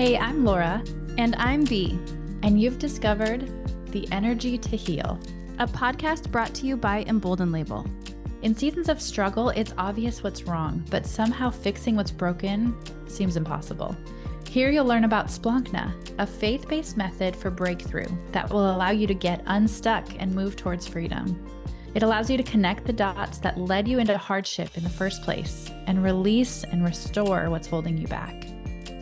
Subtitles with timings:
[0.00, 0.82] Hey, I'm Laura.
[1.18, 1.98] And I'm Bee.
[2.42, 3.52] And you've discovered
[3.92, 5.20] The Energy to Heal,
[5.58, 7.84] a podcast brought to you by Embolden Label.
[8.40, 12.74] In seasons of struggle, it's obvious what's wrong, but somehow fixing what's broken
[13.10, 13.94] seems impossible.
[14.48, 19.06] Here you'll learn about Splankna, a faith based method for breakthrough that will allow you
[19.06, 21.46] to get unstuck and move towards freedom.
[21.94, 25.22] It allows you to connect the dots that led you into hardship in the first
[25.24, 28.49] place and release and restore what's holding you back.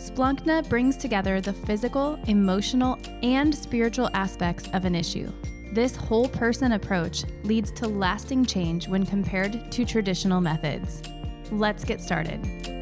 [0.09, 5.31] Splankna brings together the physical, emotional, and spiritual aspects of an issue.
[5.73, 11.03] This whole person approach leads to lasting change when compared to traditional methods.
[11.51, 12.78] Let's get started.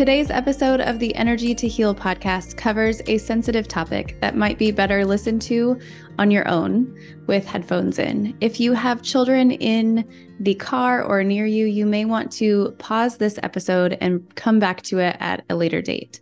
[0.00, 4.70] Today's episode of the Energy to Heal podcast covers a sensitive topic that might be
[4.70, 5.78] better listened to
[6.18, 8.34] on your own with headphones in.
[8.40, 10.08] If you have children in
[10.40, 14.80] the car or near you, you may want to pause this episode and come back
[14.84, 16.20] to it at a later date.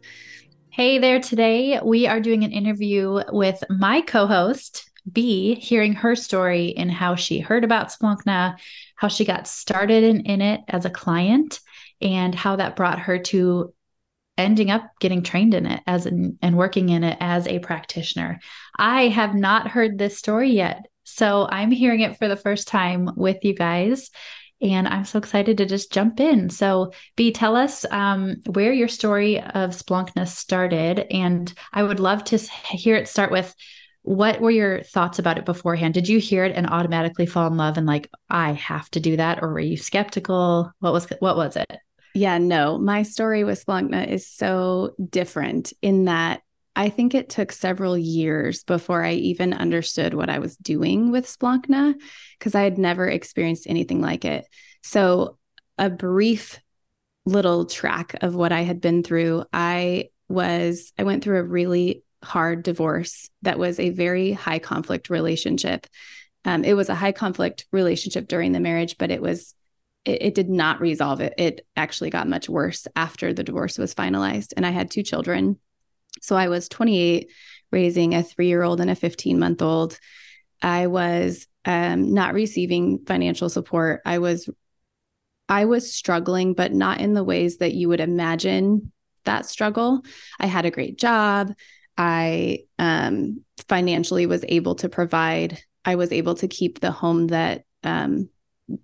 [0.70, 6.16] Hey there, today we are doing an interview with my co host, Bee, hearing her
[6.16, 8.58] story and how she heard about Splankna,
[8.96, 11.60] how she got started in, in it as a client,
[12.00, 13.72] and how that brought her to
[14.36, 18.38] ending up getting trained in it as an, and working in it as a practitioner.
[18.76, 20.86] I have not heard this story yet.
[21.04, 24.10] So I'm hearing it for the first time with you guys.
[24.60, 26.50] And I'm so excited to just jump in.
[26.50, 31.06] So, Bee, tell us um, where your story of Splankna started.
[31.10, 33.54] And I would love to hear it start with
[34.02, 35.94] what were your thoughts about it beforehand?
[35.94, 39.16] Did you hear it and automatically fall in love and like, I have to do
[39.16, 39.42] that?
[39.42, 40.72] Or were you skeptical?
[40.80, 41.70] What was what was it?
[42.18, 46.42] Yeah, no, my story with Splankna is so different in that
[46.74, 51.26] I think it took several years before I even understood what I was doing with
[51.26, 51.94] Splankna
[52.36, 54.46] because I had never experienced anything like it.
[54.82, 55.38] So,
[55.78, 56.58] a brief
[57.24, 62.02] little track of what I had been through, I was, I went through a really
[62.24, 65.86] hard divorce that was a very high conflict relationship.
[66.44, 69.54] Um, it was a high conflict relationship during the marriage, but it was
[70.08, 71.34] it, it did not resolve it.
[71.36, 74.54] It actually got much worse after the divorce was finalized.
[74.56, 75.58] And I had two children.
[76.22, 77.30] So I was 28,
[77.70, 79.98] raising a three year old and a 15 month old.
[80.62, 84.00] I was um, not receiving financial support.
[84.04, 84.48] I was
[85.50, 88.92] I was struggling, but not in the ways that you would imagine
[89.24, 90.02] that struggle.
[90.38, 91.52] I had a great job.
[91.96, 95.58] I um, financially was able to provide.
[95.86, 98.28] I was able to keep the home that um,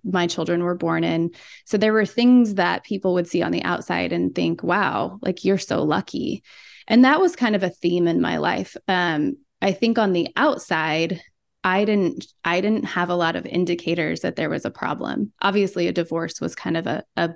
[0.03, 1.31] my children were born in.
[1.65, 5.45] So there were things that people would see on the outside and think, wow, like
[5.45, 6.43] you're so lucky.
[6.87, 8.75] And that was kind of a theme in my life.
[8.87, 11.21] Um, I think on the outside,
[11.63, 15.33] I didn't I didn't have a lot of indicators that there was a problem.
[15.41, 17.31] Obviously, a divorce was kind of a, a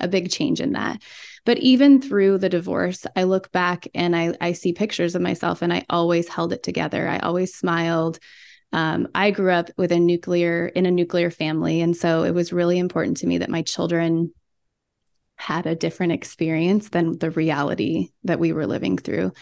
[0.00, 1.00] a big change in that.
[1.44, 5.62] But even through the divorce, I look back and I I see pictures of myself
[5.62, 7.08] and I always held it together.
[7.08, 8.18] I always smiled.
[8.72, 12.52] Um, I grew up with a nuclear in a nuclear family, and so it was
[12.52, 14.32] really important to me that my children
[15.36, 19.32] had a different experience than the reality that we were living through,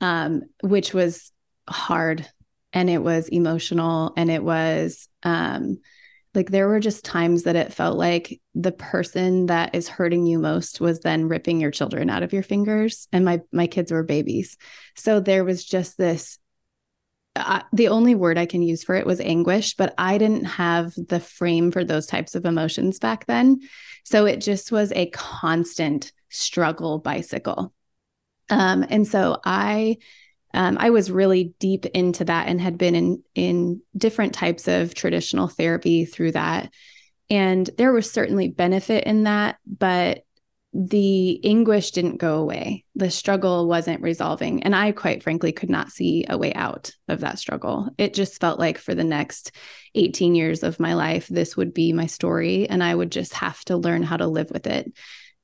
[0.00, 1.30] um, which was
[1.68, 2.28] hard
[2.72, 5.78] and it was emotional and it was um,
[6.34, 10.38] like there were just times that it felt like the person that is hurting you
[10.38, 14.02] most was then ripping your children out of your fingers and my my kids were
[14.02, 14.56] babies.
[14.96, 16.38] So there was just this
[17.72, 21.18] the only word I can use for it was anguish, but I didn't have the
[21.20, 23.60] frame for those types of emotions back then.
[24.04, 27.72] So it just was a constant struggle bicycle.
[28.50, 29.96] Um, and so I,
[30.52, 34.94] um, I was really deep into that and had been in in different types of
[34.94, 36.72] traditional therapy through that.
[37.30, 40.23] And there was certainly benefit in that, but
[40.76, 42.84] the anguish didn't go away.
[42.96, 44.64] The struggle wasn't resolving.
[44.64, 47.88] And I, quite frankly, could not see a way out of that struggle.
[47.96, 49.52] It just felt like for the next
[49.94, 52.68] 18 years of my life, this would be my story.
[52.68, 54.92] And I would just have to learn how to live with it.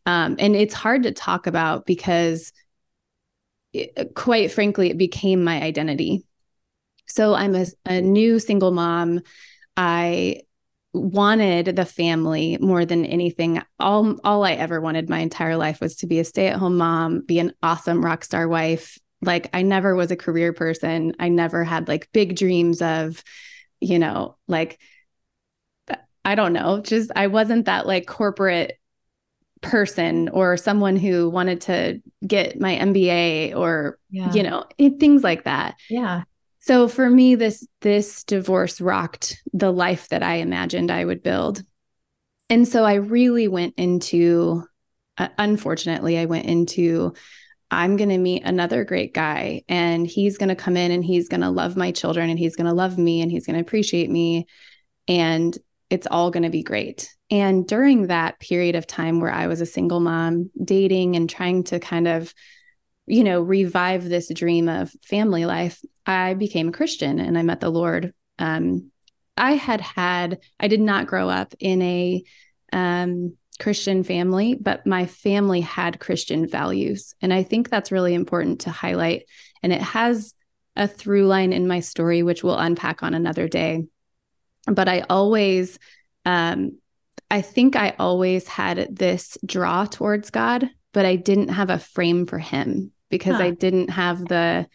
[0.04, 2.52] Um, and it's hard to talk about because,
[3.72, 6.24] it, quite frankly, it became my identity.
[7.06, 9.20] So I'm a, a new single mom.
[9.76, 10.40] I
[10.92, 13.62] wanted the family more than anything.
[13.78, 17.38] All all I ever wanted my entire life was to be a stay-at-home mom, be
[17.38, 18.98] an awesome rock star wife.
[19.22, 21.14] Like I never was a career person.
[21.18, 23.22] I never had like big dreams of,
[23.80, 24.80] you know, like
[26.24, 28.78] I don't know, just I wasn't that like corporate
[29.60, 34.32] person or someone who wanted to get my MBA or yeah.
[34.32, 34.64] you know,
[34.98, 35.76] things like that.
[35.88, 36.22] Yeah.
[36.60, 41.62] So for me, this this divorce rocked the life that I imagined I would build.
[42.48, 44.64] And so I really went into
[45.18, 47.14] uh, unfortunately, I went into
[47.70, 51.28] I'm going to meet another great guy and he's going to come in and he's
[51.28, 53.62] going to love my children and he's going to love me and he's going to
[53.62, 54.46] appreciate me.
[55.06, 55.56] And
[55.88, 57.14] it's all going to be great.
[57.30, 61.64] And during that period of time where I was a single mom, dating and trying
[61.64, 62.34] to kind of,
[63.10, 67.60] you know, revive this dream of family life, I became a Christian and I met
[67.60, 68.14] the Lord.
[68.38, 68.92] Um,
[69.36, 72.22] I had had, I did not grow up in a,
[72.72, 77.14] um, Christian family, but my family had Christian values.
[77.20, 79.24] And I think that's really important to highlight.
[79.62, 80.32] And it has
[80.76, 83.84] a through line in my story, which we'll unpack on another day.
[84.66, 85.78] But I always,
[86.24, 86.78] um,
[87.30, 92.24] I think I always had this draw towards God, but I didn't have a frame
[92.24, 93.44] for Him because huh.
[93.44, 94.66] I didn't have the,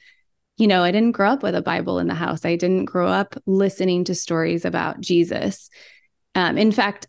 [0.58, 2.46] you know, I didn't grow up with a Bible in the house.
[2.46, 5.70] I didn't grow up listening to stories about Jesus.
[6.36, 7.08] Um, in fact,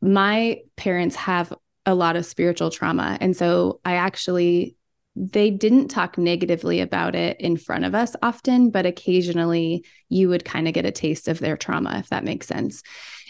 [0.00, 1.52] my parents have
[1.84, 3.18] a lot of spiritual trauma.
[3.20, 4.76] And so I actually,
[5.16, 10.44] they didn't talk negatively about it in front of us often, but occasionally you would
[10.44, 12.82] kind of get a taste of their trauma, if that makes sense.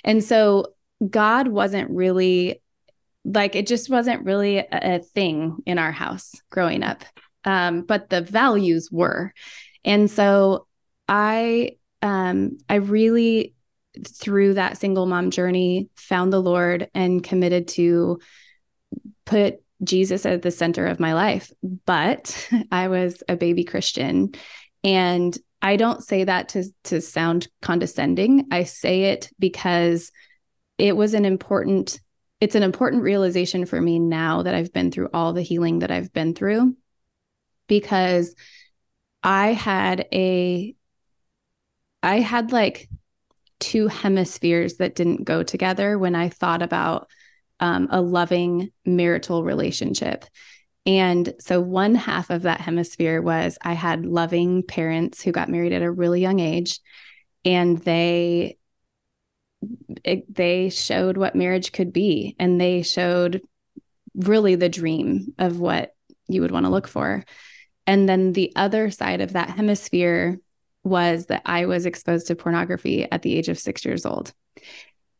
[0.04, 0.74] And so
[1.08, 2.60] God wasn't really
[3.24, 7.04] like, it just wasn't really a, a thing in our house growing up.
[7.48, 9.32] Um, but the values were.
[9.82, 10.66] And so
[11.08, 13.54] I, um, I really
[14.04, 18.20] through that single mom journey, found the Lord and committed to
[19.24, 21.50] put Jesus at the center of my life.
[21.86, 24.32] But I was a baby Christian.
[24.84, 28.46] And I don't say that to, to sound condescending.
[28.50, 30.12] I say it because
[30.76, 31.98] it was an important,
[32.40, 35.90] it's an important realization for me now that I've been through all the healing that
[35.90, 36.76] I've been through.
[37.68, 38.34] Because
[39.22, 40.74] I had a,
[42.02, 42.88] I had like
[43.60, 47.08] two hemispheres that didn't go together when I thought about
[47.60, 50.24] um, a loving marital relationship.
[50.86, 55.72] And so, one half of that hemisphere was I had loving parents who got married
[55.72, 56.80] at a really young age,
[57.44, 58.56] and they
[60.04, 63.42] it, they showed what marriage could be, and they showed
[64.14, 65.94] really the dream of what
[66.28, 67.24] you would want to look for.
[67.88, 70.38] And then the other side of that hemisphere
[70.84, 74.32] was that I was exposed to pornography at the age of six years old.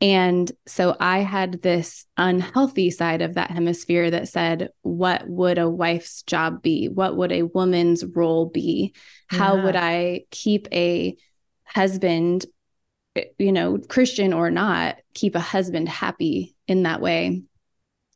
[0.02, 5.68] And so I had this unhealthy side of that hemisphere that said, what would a
[5.68, 6.88] wife's job be?
[6.88, 8.94] What would a woman's role be?
[9.32, 9.38] Yeah.
[9.38, 11.16] How would I keep a
[11.64, 12.44] husband,
[13.38, 17.42] you know, Christian or not, keep a husband happy in that way?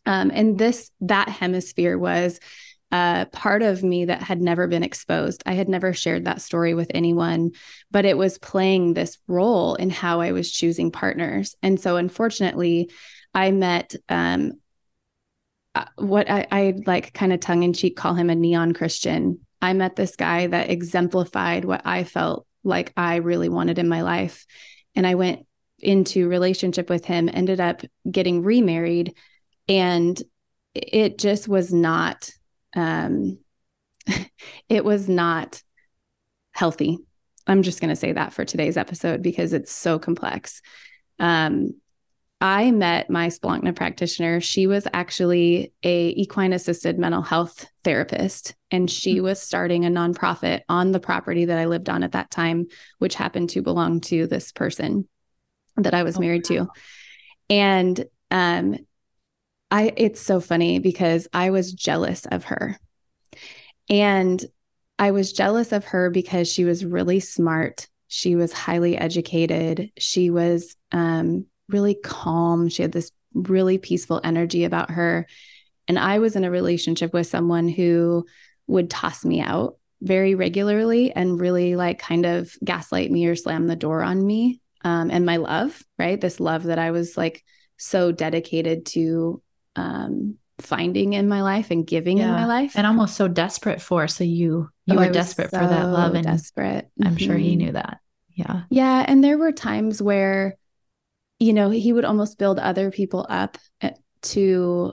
[0.05, 2.39] Um, and this, that hemisphere was
[2.93, 5.43] part of me that had never been exposed.
[5.47, 7.53] I had never shared that story with anyone,
[7.91, 11.57] but it was playing this role in how I was choosing partners.
[11.63, 12.91] And so, unfortunately,
[13.35, 14.53] I met um,
[15.75, 19.41] uh, what I, I like kind of tongue in cheek call him a neon Christian.
[19.63, 24.03] I met this guy that exemplified what I felt like I really wanted in my
[24.03, 24.45] life.
[24.95, 25.47] And I went
[25.79, 29.17] into relationship with him, ended up getting remarried,
[29.69, 30.21] and
[30.75, 32.31] it just was not
[32.75, 33.39] um,
[34.69, 35.63] it was not
[36.53, 36.99] healthy.
[37.47, 40.63] I'm just going to say that for today's episode because it's so complex.
[41.19, 41.75] Um,
[42.41, 44.41] I met my Splankna practitioner.
[44.41, 49.25] She was actually a equine assisted mental health therapist, and she mm-hmm.
[49.25, 52.67] was starting a nonprofit on the property that I lived on at that time,
[52.99, 55.09] which happened to belong to this person
[55.77, 56.57] that I was oh, married wow.
[56.57, 56.69] to.
[57.49, 58.77] And um,
[59.73, 62.79] I it's so funny because I was jealous of her.
[63.89, 64.45] And
[64.99, 67.89] I was jealous of her because she was really smart.
[68.07, 69.91] She was highly educated.
[69.99, 72.69] She was um, really calm.
[72.69, 75.27] She had this really peaceful energy about her.
[75.89, 78.27] And I was in a relationship with someone who
[78.67, 83.69] would toss me out very regularly and really like kind of gaslight me or slam
[83.69, 86.21] the door on me um, and my love, right?
[86.21, 87.43] This love that I was like
[87.79, 89.43] so dedicated to
[89.77, 92.25] um, finding in my life and giving yeah.
[92.25, 95.59] in my life and almost so desperate for so you you oh, were desperate so
[95.59, 97.17] for that love and desperate i'm mm-hmm.
[97.17, 97.59] sure he mm-hmm.
[97.59, 97.99] knew that
[98.31, 100.57] yeah yeah and there were times where
[101.39, 104.93] you know he would almost build other people up eh, to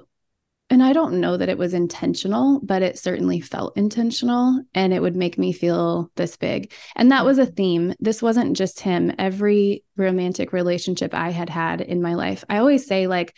[0.70, 5.02] and i don't know that it was intentional but it certainly felt intentional and it
[5.02, 9.12] would make me feel this big and that was a theme this wasn't just him
[9.20, 13.36] every romantic relationship i had had in my life i always say like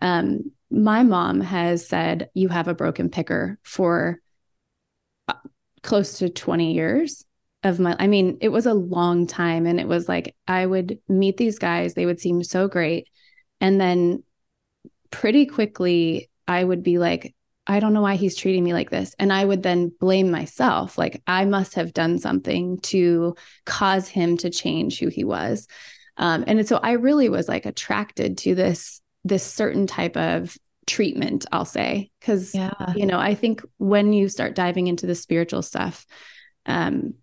[0.00, 4.20] um my mom has said you have a broken picker for
[5.28, 5.34] uh,
[5.82, 7.24] close to 20 years
[7.62, 10.98] of my I mean it was a long time and it was like I would
[11.08, 13.08] meet these guys they would seem so great
[13.60, 14.22] and then
[15.10, 17.34] pretty quickly I would be like,
[17.66, 19.14] I don't know why he's treating me like this.
[19.18, 20.98] And I would then blame myself.
[20.98, 25.66] Like, I must have done something to cause him to change who he was.
[26.16, 30.54] Um, and so I really was like attracted to this this certain type of
[30.86, 32.72] treatment, I'll say, because yeah.
[32.94, 36.06] you know I think when you start diving into the spiritual stuff,
[36.66, 37.14] um,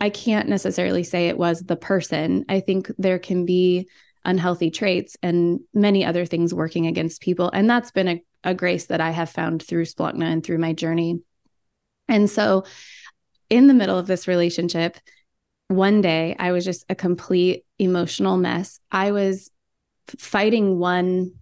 [0.00, 2.44] I can't necessarily say it was the person.
[2.48, 3.88] I think there can be
[4.24, 8.86] unhealthy traits and many other things working against people, and that's been a, a grace
[8.86, 11.20] that I have found through Splankna and through my journey.
[12.08, 12.64] And so,
[13.50, 14.96] in the middle of this relationship,
[15.68, 18.80] one day I was just a complete emotional mess.
[18.90, 19.50] I was
[20.18, 21.32] fighting one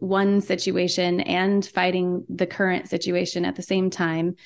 [0.00, 4.36] one situation and fighting the current situation at the same time.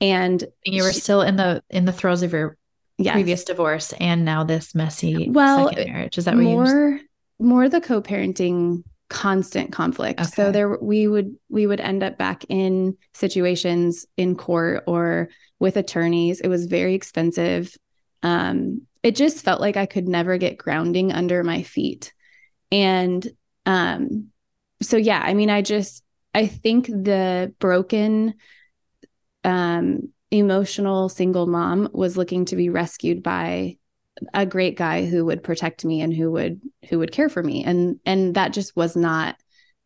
[0.00, 2.56] And you were she, still in the in the throes of your
[2.98, 3.14] yes.
[3.14, 6.18] previous divorce and now this messy well marriage.
[6.18, 7.00] Is that more
[7.38, 10.20] more the co-parenting constant conflict.
[10.20, 10.30] Okay.
[10.30, 15.76] so there we would we would end up back in situations in court or with
[15.76, 16.40] attorneys.
[16.40, 17.76] It was very expensive.
[18.22, 22.12] Um it just felt like i could never get grounding under my feet.
[22.70, 23.26] And
[23.66, 24.28] um
[24.82, 26.02] so yeah, I mean I just
[26.34, 28.34] I think the broken
[29.44, 33.76] um emotional single mom was looking to be rescued by
[34.34, 37.64] a great guy who would protect me and who would who would care for me.
[37.64, 39.36] And and that just was not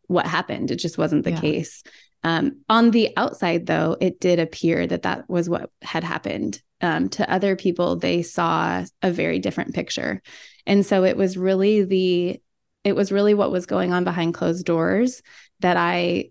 [0.06, 0.70] what happened.
[0.70, 1.40] It just wasn't the yeah.
[1.40, 1.82] case.
[2.22, 6.60] Um, on the outside though it did appear that that was what had happened.
[6.80, 10.20] Um, to other people they saw a very different picture.
[10.66, 12.40] And so it was really the
[12.84, 15.22] it was really what was going on behind closed doors
[15.60, 16.30] that I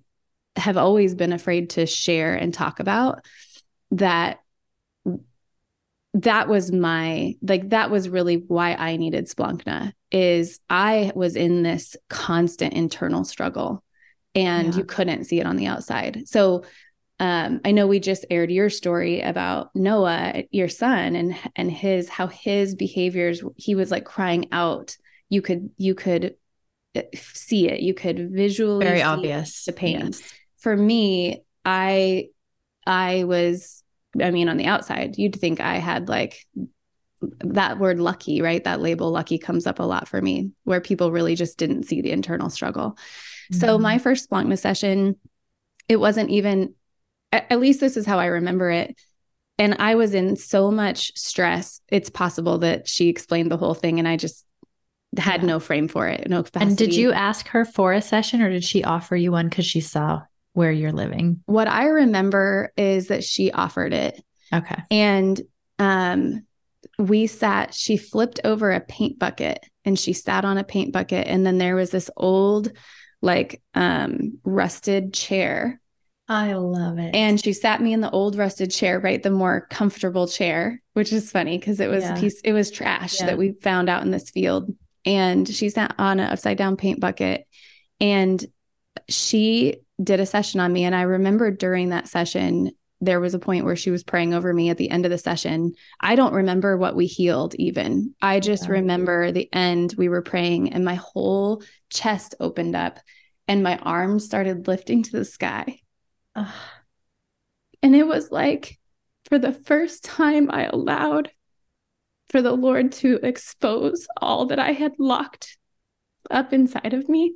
[0.55, 3.25] have always been afraid to share and talk about
[3.91, 4.39] that
[6.15, 11.63] that was my like that was really why I needed Splankna is I was in
[11.63, 13.83] this constant internal struggle
[14.35, 14.79] and yeah.
[14.79, 16.23] you couldn't see it on the outside.
[16.27, 16.63] So
[17.19, 22.09] um, I know we just aired your story about Noah, your son, and and his
[22.09, 23.43] how his behaviors.
[23.55, 24.97] He was like crying out.
[25.29, 26.35] You could you could
[27.15, 27.81] see it.
[27.81, 29.99] You could visually very obvious the pain.
[29.99, 30.21] Yes.
[30.59, 32.27] For me, I
[32.85, 33.83] I was
[34.21, 36.45] I mean on the outside, you'd think I had like
[37.39, 38.63] that word lucky, right?
[38.63, 42.01] That label lucky comes up a lot for me where people really just didn't see
[42.01, 42.91] the internal struggle.
[43.51, 43.59] Mm-hmm.
[43.59, 45.15] So my first Splankna session,
[45.87, 46.75] it wasn't even
[47.31, 48.95] at least this is how I remember it.
[49.57, 51.81] And I was in so much stress.
[51.87, 54.45] It's possible that she explained the whole thing and I just
[55.17, 56.69] had no frame for it, no capacity.
[56.69, 59.65] And did you ask her for a session or did she offer you one because
[59.65, 60.21] she saw
[60.53, 61.41] where you're living?
[61.45, 64.23] What I remember is that she offered it.
[64.53, 64.81] Okay.
[64.91, 65.41] And
[65.79, 66.45] um
[66.99, 71.27] we sat, she flipped over a paint bucket and she sat on a paint bucket.
[71.27, 72.71] And then there was this old,
[73.21, 75.79] like um rusted chair.
[76.29, 77.15] I love it.
[77.15, 79.21] And she sat me in the old rusted chair, right?
[79.21, 82.19] The more comfortable chair, which is funny because it was yeah.
[82.19, 83.25] piece, it was trash yeah.
[83.25, 84.73] that we found out in this field
[85.05, 87.45] and she sat on an upside down paint bucket.
[87.99, 88.43] And
[89.09, 90.83] she did a session on me.
[90.83, 94.53] And i remember during that session there was a point where she was praying over
[94.53, 95.73] me at the end of the session.
[95.99, 98.15] I don't remember what we healed even.
[98.21, 102.99] I oh, just remember the end we were praying and my whole chest opened up
[103.47, 105.79] and my arms started lifting to the sky.
[106.35, 106.47] Ugh.
[107.83, 108.79] and it was like
[109.25, 111.29] for the first time i allowed
[112.33, 115.55] for the Lord to expose all that I had locked
[116.31, 117.35] up inside of me.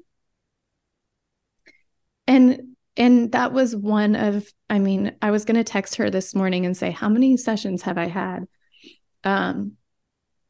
[2.26, 6.34] And and that was one of I mean, I was going to text her this
[6.34, 8.48] morning and say, "How many sessions have I had?"
[9.24, 9.74] Um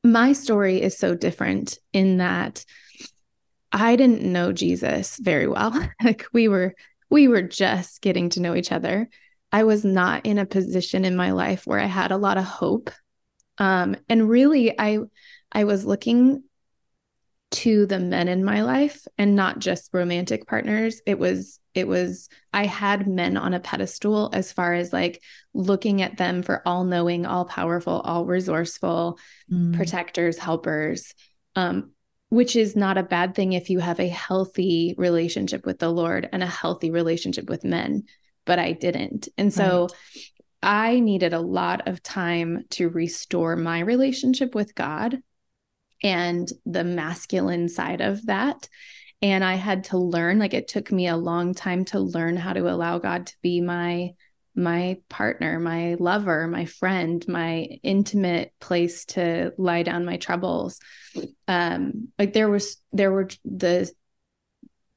[0.02, 2.64] my story is so different in that
[3.74, 5.78] I didn't know Jesus very well.
[6.02, 6.74] like we were
[7.10, 9.10] we were just getting to know each other.
[9.52, 12.46] I was not in a position in my life where I had a lot of
[12.46, 12.92] hope
[13.58, 15.00] um, and really, I
[15.52, 16.44] I was looking
[17.50, 21.02] to the men in my life and not just romantic partners.
[21.06, 25.22] It was it was I had men on a pedestal as far as like
[25.54, 29.18] looking at them for all knowing, all powerful, all resourceful,
[29.52, 29.76] mm.
[29.76, 31.14] protectors, helpers.
[31.56, 31.92] Um,
[32.30, 36.28] which is not a bad thing if you have a healthy relationship with the Lord
[36.34, 38.04] and a healthy relationship with men,
[38.46, 39.30] but I didn't.
[39.38, 40.24] And so right.
[40.62, 45.20] I needed a lot of time to restore my relationship with God
[46.04, 48.68] and the masculine side of that.
[49.22, 52.54] And I had to learn, like it took me a long time to learn how
[52.54, 54.12] to allow God to be my
[54.58, 60.80] my partner, my lover, my friend, my intimate place to lie down my troubles.
[61.48, 63.92] Um, like there was there were the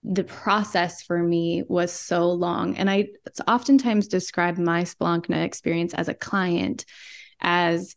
[0.02, 2.76] the process for me was so long.
[2.76, 3.09] And I
[3.47, 6.85] oftentimes describe my Splankna experience as a client
[7.40, 7.97] as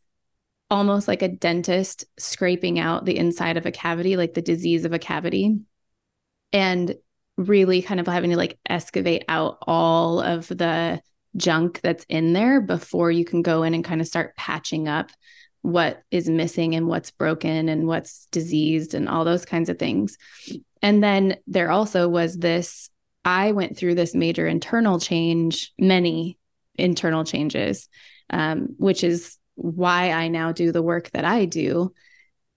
[0.69, 4.93] almost like a dentist scraping out the inside of a cavity, like the disease of
[4.93, 5.60] a cavity,
[6.51, 6.95] and
[7.38, 11.01] really kind of having to like excavate out all of the
[11.36, 15.10] junk that's in there before you can go in and kind of start patching up
[15.62, 20.17] what is missing and what's broken and what's diseased and all those kinds of things.
[20.84, 22.90] And then there also was this
[23.25, 26.38] I went through this major internal change, many
[26.75, 27.88] internal changes,
[28.30, 31.94] um, which is why I now do the work that I do.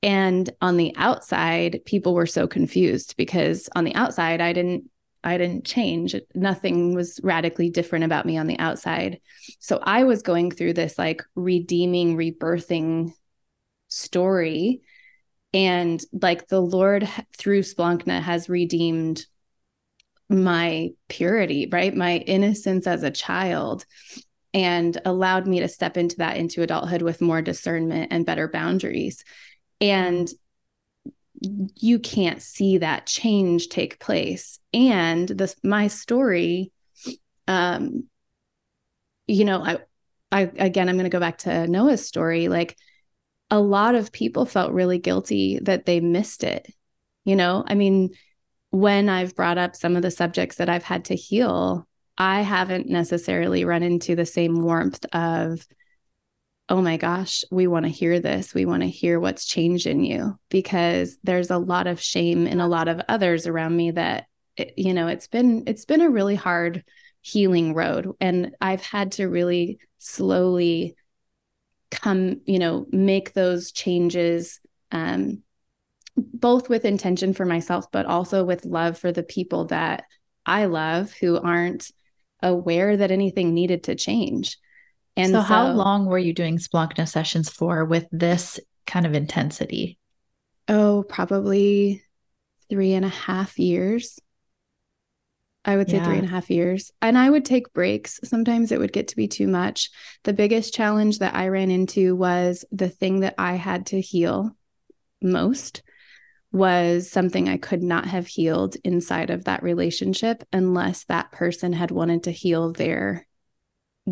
[0.02, 4.90] And on the outside, people were so confused because on the outside, I didn't
[5.24, 6.14] I didn't change.
[6.36, 9.20] Nothing was radically different about me on the outside.
[9.58, 13.12] So I was going through this like redeeming, rebirthing
[13.88, 14.82] story.
[15.54, 19.24] And like the Lord through Splankna has redeemed
[20.28, 21.94] my purity, right?
[21.94, 23.84] My innocence as a child
[24.52, 29.24] and allowed me to step into that into adulthood with more discernment and better boundaries.
[29.80, 30.28] And
[31.40, 36.72] you can't see that change take place and this my story
[37.46, 38.04] um
[39.26, 39.78] you know i
[40.32, 42.76] i again i'm going to go back to noah's story like
[43.50, 46.72] a lot of people felt really guilty that they missed it
[47.24, 48.10] you know i mean
[48.70, 51.86] when i've brought up some of the subjects that i've had to heal
[52.18, 55.66] i haven't necessarily run into the same warmth of
[56.68, 58.52] oh my gosh, we want to hear this.
[58.52, 62.60] We want to hear what's changed in you because there's a lot of shame in
[62.60, 64.26] a lot of others around me that
[64.56, 66.82] it, you know, it's been it's been a really hard
[67.20, 70.96] healing road and I've had to really slowly
[71.90, 74.60] come, you know, make those changes
[74.92, 75.42] um
[76.16, 80.04] both with intention for myself but also with love for the people that
[80.46, 81.90] I love who aren't
[82.42, 84.58] aware that anything needed to change.
[85.16, 89.14] And so, so, how long were you doing Splankna sessions for with this kind of
[89.14, 89.98] intensity?
[90.68, 92.02] Oh, probably
[92.68, 94.18] three and a half years.
[95.66, 96.04] I would say yeah.
[96.04, 96.92] three and a half years.
[97.02, 98.20] And I would take breaks.
[98.22, 99.90] Sometimes it would get to be too much.
[100.22, 104.56] The biggest challenge that I ran into was the thing that I had to heal
[105.20, 105.82] most
[106.52, 111.90] was something I could not have healed inside of that relationship unless that person had
[111.90, 113.26] wanted to heal their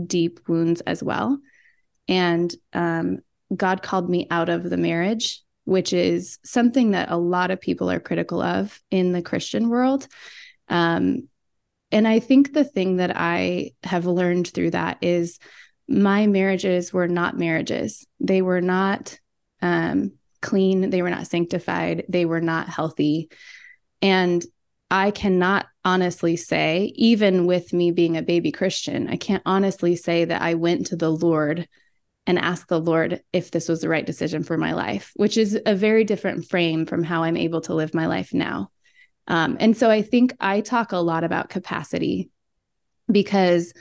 [0.06, 1.38] deep wounds as well.
[2.08, 3.20] And um,
[3.54, 7.90] God called me out of the marriage, which is something that a lot of people
[7.90, 10.08] are critical of in the Christian world.
[10.68, 11.28] Um,
[11.94, 15.38] and I think the thing that I have learned through that is
[15.86, 18.04] my marriages were not marriages.
[18.18, 19.16] They were not
[19.62, 20.90] um, clean.
[20.90, 22.04] They were not sanctified.
[22.08, 23.30] They were not healthy.
[24.02, 24.44] And
[24.90, 30.24] I cannot honestly say, even with me being a baby Christian, I can't honestly say
[30.24, 31.68] that I went to the Lord
[32.26, 35.60] and asked the Lord if this was the right decision for my life, which is
[35.64, 38.70] a very different frame from how I'm able to live my life now.
[39.26, 42.30] Um, and so I think I talk a lot about capacity
[43.10, 43.72] because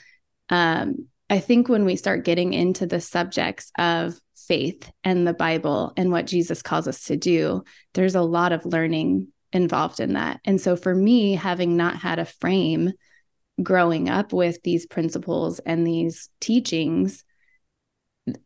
[0.50, 5.94] um, I think when we start getting into the subjects of faith and the Bible
[5.98, 10.40] and what Jesus calls us to do, there's a lot of learning involved in that.
[10.46, 12.92] And so for me, having not had a frame
[13.62, 17.24] growing up with these principles and these teachings,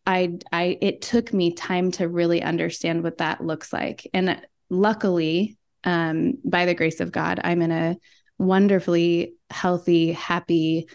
[0.06, 4.08] I I it took me time to really understand what that looks like.
[4.14, 5.57] And luckily,
[5.88, 7.98] um, by the grace of God, I'm in a
[8.38, 10.88] wonderfully healthy, happy,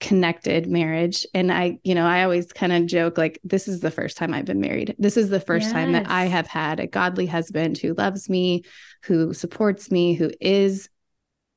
[0.00, 3.90] connected marriage and i you know i always kind of joke like this is the
[3.90, 5.72] first time i've been married this is the first yes.
[5.72, 8.62] time that i have had a godly husband who loves me
[9.02, 10.88] who supports me who is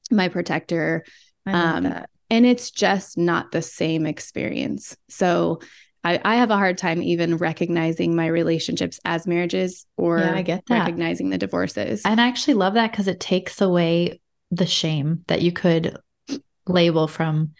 [0.10, 1.06] my protector
[1.46, 2.10] um that.
[2.32, 5.60] and it's just not the same experience so
[6.04, 10.42] I, I have a hard time even recognizing my relationships as marriages or yeah, I
[10.42, 10.80] get that.
[10.80, 12.02] recognizing the divorces.
[12.06, 15.98] And I actually love that because it takes away the shame that you could
[16.68, 17.54] label from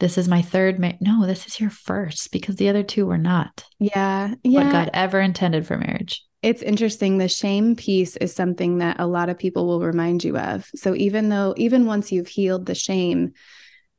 [0.00, 3.18] this is my third ma- no this is your first because the other two were
[3.18, 8.34] not yeah yeah what god ever intended for marriage it's interesting the shame piece is
[8.34, 12.10] something that a lot of people will remind you of so even though even once
[12.10, 13.32] you've healed the shame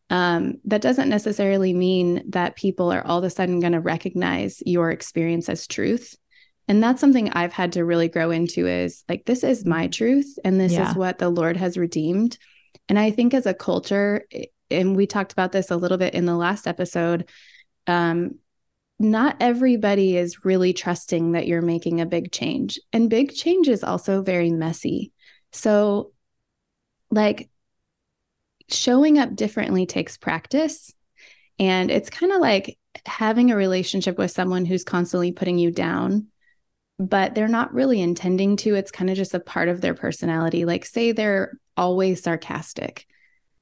[0.10, 4.62] um, that doesn't necessarily mean that people are all of a sudden going to recognize
[4.66, 6.16] your experience as truth.
[6.68, 10.40] And that's something i've had to really grow into is like this is my truth
[10.44, 10.90] and this yeah.
[10.90, 12.38] is what the lord has redeemed.
[12.90, 14.26] And i think as a culture
[14.72, 17.30] and we talked about this a little bit in the last episode
[17.88, 18.40] um,
[19.00, 22.80] not everybody is really trusting that you're making a big change.
[22.94, 25.12] And big change is also very messy.
[25.52, 26.12] So
[27.12, 27.50] like
[28.70, 30.94] showing up differently takes practice.
[31.60, 36.28] And it's kind of like having a relationship with someone who's constantly putting you down,
[37.00, 38.76] but they're not really intending to.
[38.76, 40.66] It's kind of just a part of their personality.
[40.66, 43.06] Like, say they're always sarcastic.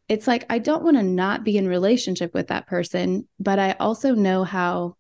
[0.10, 3.76] It's like, I don't want to not be in relationship with that person, but I
[3.80, 4.98] also know how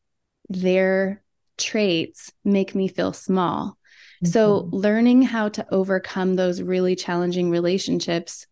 [0.49, 1.23] their
[1.57, 3.77] traits make me feel small.
[4.23, 4.31] Mm-hmm.
[4.31, 8.47] So, learning how to overcome those really challenging relationships,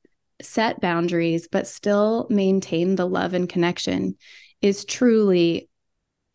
[0.45, 4.15] set boundaries, but still maintain the love and connection
[4.62, 5.69] is truly,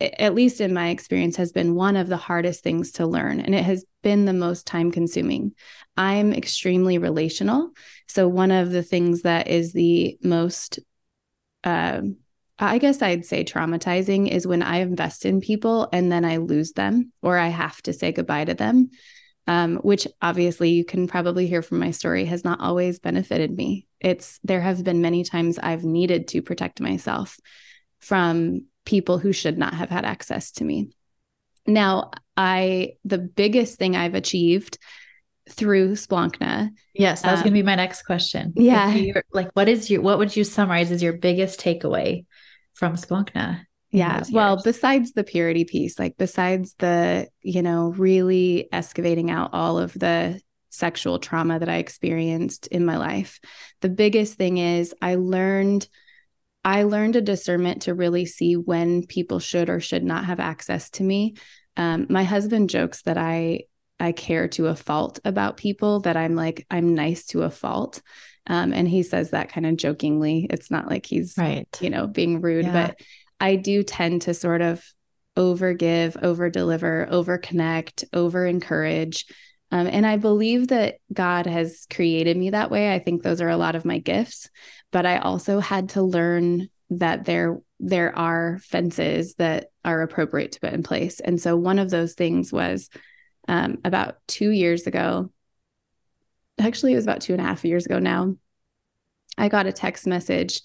[0.00, 3.40] at least in my experience, has been one of the hardest things to learn.
[3.40, 5.52] And it has been the most time consuming.
[5.96, 7.70] I'm extremely relational.
[8.06, 10.78] So, one of the things that is the most,
[11.64, 12.02] uh,
[12.58, 16.72] I guess I'd say traumatizing is when I invest in people and then I lose
[16.72, 18.90] them or I have to say goodbye to them
[19.46, 23.86] um, which obviously you can probably hear from my story has not always benefited me.
[24.00, 27.38] It's there have been many times I've needed to protect myself
[28.00, 30.90] from people who should not have had access to me.
[31.66, 34.78] Now, I the biggest thing I've achieved
[35.48, 36.70] through Splankna.
[36.94, 38.52] Yes, that was um, going to be my next question.
[38.56, 38.94] Yeah.
[39.32, 42.26] Like what is your what would you summarize as your biggest takeaway
[42.74, 43.62] from Splankna?
[43.96, 44.22] Yeah.
[44.30, 49.94] Well, besides the purity piece, like besides the, you know, really excavating out all of
[49.94, 53.40] the sexual trauma that I experienced in my life,
[53.80, 55.88] the biggest thing is I learned
[56.62, 60.90] I learned a discernment to really see when people should or should not have access
[60.90, 61.36] to me.
[61.76, 63.62] Um, my husband jokes that I
[63.98, 68.02] I care to a fault about people, that I'm like I'm nice to a fault.
[68.46, 70.46] Um, and he says that kind of jokingly.
[70.50, 72.88] It's not like he's right, you know, being rude, yeah.
[72.88, 73.00] but
[73.40, 74.82] I do tend to sort of
[75.36, 79.26] over give, over deliver, over connect, over encourage.
[79.70, 82.94] Um, and I believe that God has created me that way.
[82.94, 84.48] I think those are a lot of my gifts,
[84.92, 90.60] but I also had to learn that there there are fences that are appropriate to
[90.60, 91.20] put in place.
[91.20, 92.88] And so one of those things was
[93.48, 95.30] um, about two years ago.
[96.58, 98.34] Actually, it was about two and a half years ago now.
[99.36, 100.62] I got a text message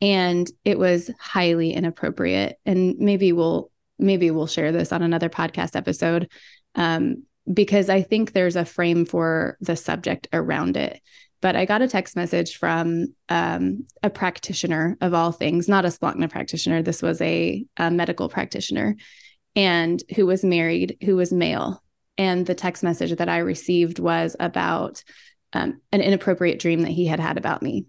[0.00, 2.58] and it was highly inappropriate.
[2.64, 6.30] And maybe we'll maybe we'll share this on another podcast episode
[6.76, 11.00] um, because i think there's a frame for the subject around it.
[11.40, 15.88] But i got a text message from um, a practitioner of all things not a
[15.88, 16.82] Splankna practitioner.
[16.82, 18.96] This was a, a medical practitioner
[19.56, 21.82] and who was married who was male.
[22.16, 25.02] And the text message that i received was about
[25.52, 27.86] um, an inappropriate dream that he had had about me.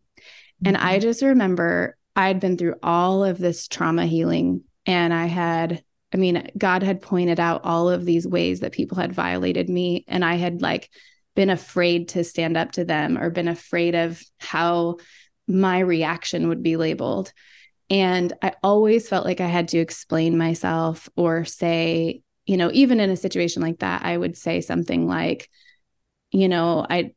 [0.65, 1.01] And I mm-hmm.
[1.01, 5.81] just remember I'd been through all of this trauma healing and I had
[6.13, 10.03] I mean God had pointed out all of these ways that people had violated me
[10.05, 10.89] and I had like
[11.37, 14.97] been afraid to stand up to them or been afraid of how
[15.47, 17.31] my reaction would be labeled.
[17.89, 22.99] And I always felt like I had to explain myself or say you know even
[22.99, 25.49] in a situation like that I would say something like
[26.31, 27.13] you know I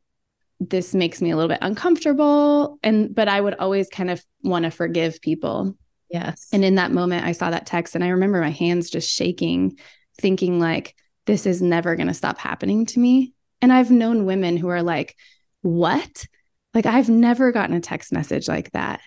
[0.69, 4.63] this makes me a little bit uncomfortable and but i would always kind of want
[4.65, 5.75] to forgive people.
[6.09, 6.47] Yes.
[6.53, 9.77] And in that moment i saw that text and i remember my hands just shaking
[10.19, 10.95] thinking like
[11.25, 13.33] this is never going to stop happening to me.
[13.61, 15.15] And i've known women who are like
[15.61, 16.25] what?
[16.73, 19.01] Like i've never gotten a text message like that.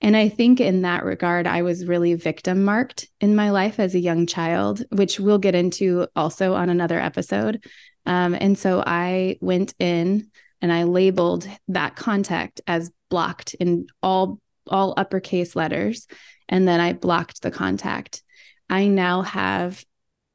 [0.00, 3.94] And i think in that regard i was really victim marked in my life as
[3.94, 7.64] a young child which we'll get into also on another episode.
[8.06, 10.30] Um, and so i went in
[10.62, 16.06] and I labeled that contact as blocked in all all uppercase letters.
[16.48, 18.22] And then I blocked the contact.
[18.70, 19.84] I now have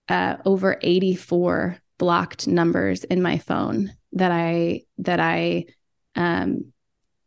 [0.09, 5.65] uh, over 84 blocked numbers in my phone that I that I
[6.15, 6.73] um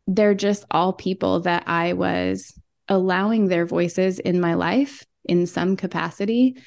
[0.07, 2.53] they're just all people that I was
[2.87, 6.57] allowing their voices in my life in some capacity.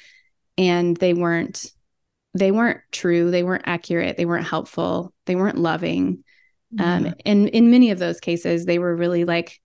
[0.57, 1.71] And they weren't
[2.33, 3.31] they weren't true.
[3.31, 4.17] They weren't accurate.
[4.17, 5.13] They weren't helpful.
[5.25, 6.24] They weren't loving
[6.79, 9.59] um, and in many of those cases, they were really like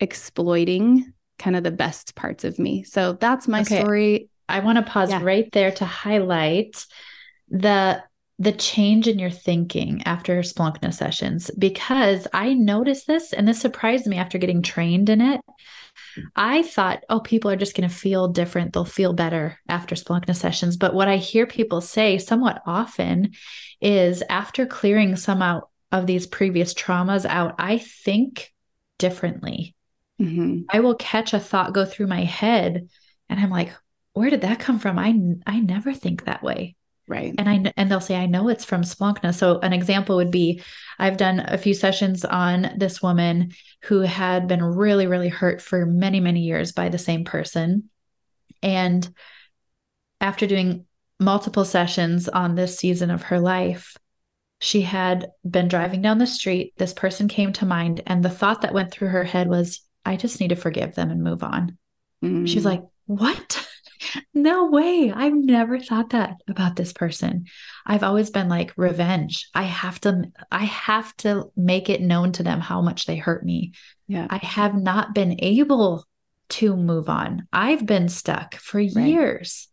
[0.00, 2.84] exploiting kind of the best parts of me.
[2.84, 3.80] So that's my okay.
[3.80, 4.28] story.
[4.48, 5.22] I want to pause yeah.
[5.22, 6.86] right there to highlight
[7.48, 8.02] the
[8.38, 14.06] the change in your thinking after Splankna sessions because I noticed this and this surprised
[14.06, 15.40] me after getting trained in it.
[16.34, 18.74] I thought, oh, people are just going to feel different.
[18.74, 20.76] They'll feel better after Splankna sessions.
[20.76, 23.32] But what I hear people say somewhat often
[23.80, 28.52] is after clearing some out of these previous traumas out, I think
[28.98, 29.74] differently.
[30.20, 30.62] Mm-hmm.
[30.70, 32.88] I will catch a thought go through my head
[33.28, 33.72] and I'm like,
[34.14, 34.98] where did that come from?
[34.98, 35.14] I
[35.46, 36.76] I never think that way.
[37.08, 37.34] Right.
[37.38, 39.34] And I and they'll say, I know it's from Splankna.
[39.34, 40.62] So an example would be
[40.98, 43.52] I've done a few sessions on this woman
[43.84, 47.90] who had been really, really hurt for many, many years by the same person.
[48.62, 49.08] And
[50.20, 50.86] after doing
[51.20, 53.96] multiple sessions on this season of her life,
[54.58, 56.72] she had been driving down the street.
[56.76, 60.16] This person came to mind, and the thought that went through her head was, I
[60.16, 61.78] just need to forgive them and move on.
[62.24, 62.48] Mm.
[62.48, 63.66] She's like, What?
[64.34, 65.12] no way.
[65.14, 67.46] I've never thought that about this person.
[67.84, 69.48] I've always been like revenge.
[69.54, 73.44] I have to I have to make it known to them how much they hurt
[73.44, 73.72] me.
[74.06, 74.26] Yeah.
[74.30, 76.04] I have not been able
[76.48, 77.48] to move on.
[77.52, 78.90] I've been stuck for right.
[78.90, 79.68] years.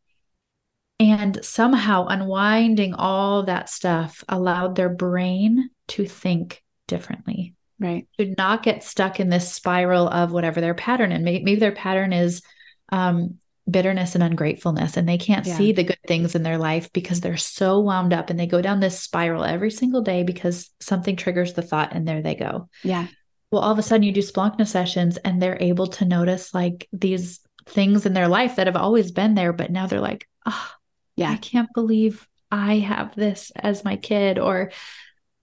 [1.12, 7.56] And somehow unwinding all that stuff allowed their brain to think differently.
[7.80, 8.08] Right.
[8.20, 11.72] To not get stuck in this spiral of whatever their pattern and maybe, maybe their
[11.72, 12.42] pattern is
[12.90, 13.40] um,
[13.70, 15.58] bitterness and ungratefulness and they can't yeah.
[15.58, 18.62] see the good things in their life because they're so wound up and they go
[18.62, 22.70] down this spiral every single day because something triggers the thought and there they go.
[22.84, 23.08] Yeah.
[23.52, 26.88] Well, all of a sudden you do Splankna sessions and they're able to notice like
[26.92, 30.72] these things in their life that have always been there, but now they're like, oh,
[31.16, 34.72] yeah, I can't believe I have this as my kid or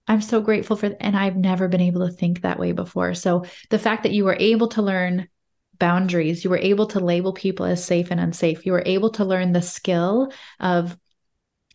[0.06, 3.14] I'm so grateful for and I've never been able to think that way before.
[3.14, 5.28] So the fact that you were able to learn
[5.80, 6.44] boundaries.
[6.44, 8.64] You were able to label people as safe and unsafe.
[8.64, 10.96] You were able to learn the skill of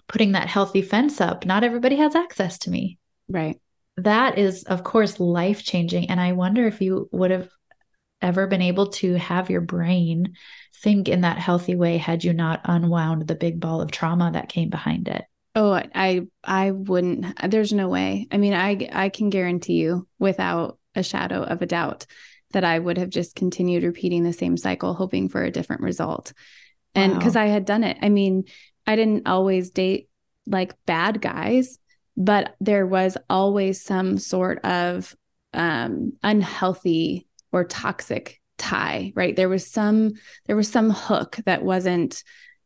[0.08, 1.46] putting that healthy fence up.
[1.46, 2.98] Not everybody has access to me.
[3.28, 3.60] Right.
[3.98, 6.10] That is, of course, life changing.
[6.10, 7.50] And I wonder if you would have
[8.26, 10.34] ever been able to have your brain
[10.82, 14.50] think in that healthy way had you not unwound the big ball of trauma that
[14.50, 15.24] came behind it.
[15.54, 17.50] Oh, I I wouldn't.
[17.50, 18.28] There's no way.
[18.32, 22.06] I mean, I I can guarantee you without a shadow of a doubt
[22.52, 26.34] that I would have just continued repeating the same cycle, hoping for a different result.
[26.94, 27.36] And because.
[27.36, 28.46] I had done it, I mean,
[28.88, 30.10] I didn't always date
[30.48, 31.80] like bad guys,
[32.18, 35.16] but there was always some sort of
[35.54, 37.25] um, unhealthy
[37.56, 39.34] or toxic tie, right?
[39.34, 40.12] There was some,
[40.46, 42.22] there was some hook that wasn't,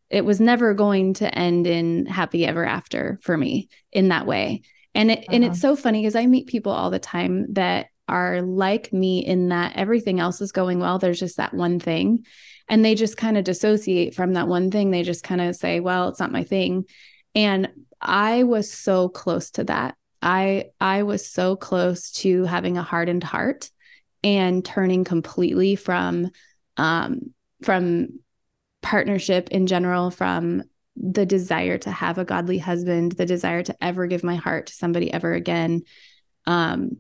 [0.10, 4.64] it was never going to end in happy ever after for me in that way.
[4.96, 5.28] And it, uh-huh.
[5.32, 5.76] and it's uh-huh.
[5.76, 9.74] so funny because I meet people all the time that are like me in that
[9.76, 10.98] everything else is going well.
[10.98, 12.26] There's just that one thing.
[12.68, 14.90] And they just kind of dissociate from that one thing.
[14.90, 16.86] They just kind of say, well, it's not my thing.
[17.36, 17.70] And
[18.02, 19.96] I was so close to that.
[20.20, 23.70] I I was so close to having a hardened heart
[24.24, 26.30] and turning completely from
[26.78, 28.20] um from
[28.82, 30.64] partnership in general from
[30.96, 34.74] the desire to have a godly husband, the desire to ever give my heart to
[34.74, 35.84] somebody ever again.
[36.46, 36.98] Um,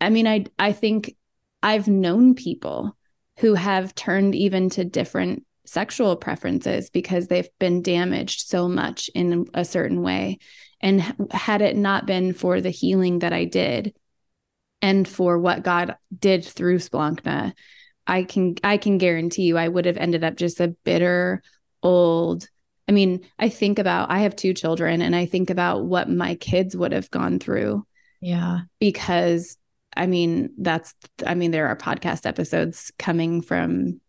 [0.00, 1.14] I mean, I I think
[1.62, 2.96] I've known people
[3.38, 9.46] who have turned even to different sexual preferences because they've been damaged so much in
[9.54, 10.38] a certain way.
[10.80, 11.00] And
[11.30, 13.94] had it not been for the healing that I did
[14.80, 17.52] and for what God did through Splankna,
[18.06, 21.42] I can I can guarantee you I would have ended up just a bitter
[21.82, 22.48] old
[22.88, 26.36] I mean, I think about I have two children and I think about what my
[26.36, 27.86] kids would have gone through.
[28.20, 28.60] Yeah.
[28.80, 29.58] Because
[29.94, 30.94] I mean, that's,
[31.26, 34.00] I mean, there are podcast episodes coming from,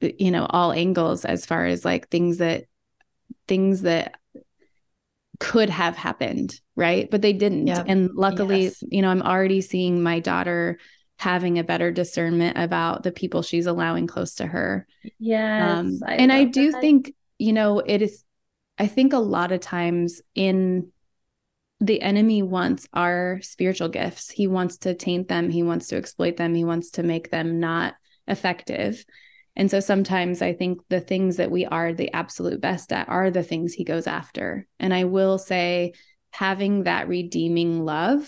[0.00, 2.64] you know, all angles as far as like things that,
[3.46, 4.14] things that
[5.40, 7.10] could have happened, right?
[7.10, 7.68] But they didn't.
[7.68, 8.82] And luckily, yes.
[8.88, 10.78] you know, I'm already seeing my daughter
[11.18, 14.86] having a better discernment about the people she's allowing close to her.
[15.18, 15.78] Yes.
[15.78, 16.80] Um, I and I do that.
[16.80, 18.24] think, you know, it is,
[18.78, 20.90] I think a lot of times in
[21.80, 24.30] the enemy wants our spiritual gifts.
[24.30, 27.58] He wants to taint them, he wants to exploit them, he wants to make them
[27.58, 27.94] not
[28.26, 29.04] effective.
[29.54, 33.30] And so sometimes I think the things that we are the absolute best at are
[33.30, 34.66] the things he goes after.
[34.78, 35.92] And I will say,
[36.30, 38.26] having that redeeming love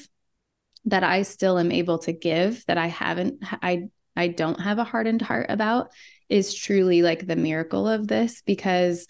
[0.84, 3.84] that I still am able to give, that I haven't, I,
[4.14, 5.90] I don't have a hardened heart about,
[6.28, 9.06] is truly like the miracle of this because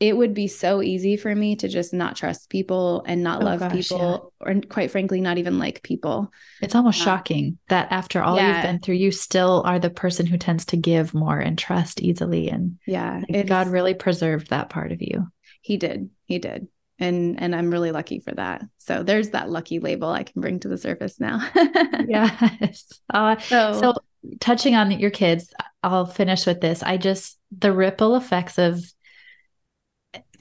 [0.00, 3.44] it would be so easy for me to just not trust people and not oh,
[3.44, 4.48] love gosh, people yeah.
[4.48, 6.32] or quite frankly not even like people.
[6.60, 8.54] It's almost um, shocking that after all yeah.
[8.54, 12.00] you've been through you still are the person who tends to give more and trust
[12.00, 12.48] easily.
[12.48, 15.28] And yeah god really preserved that part of you.
[15.60, 16.10] He did.
[16.24, 16.68] He did.
[16.98, 18.62] And and i'm really lucky for that.
[18.78, 21.48] So there's that lucky label i can bring to the surface now.
[22.06, 23.00] Yes.
[23.12, 23.94] Uh, so, so
[24.40, 25.52] touching on your kids
[25.84, 26.82] i'll finish with this.
[26.82, 28.80] I just the ripple effects of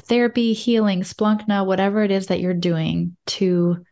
[0.05, 3.83] therapy, healing, splankna, whatever it is that you're doing to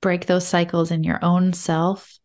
[0.00, 2.18] break those cycles in your own self,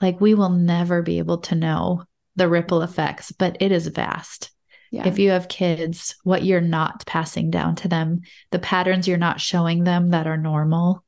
[0.00, 2.04] like we will never be able to know
[2.36, 4.50] the ripple effects, but it is vast.
[4.90, 5.06] Yeah.
[5.06, 9.40] If you have kids, what you're not passing down to them, the patterns you're not
[9.40, 11.04] showing them that are normal,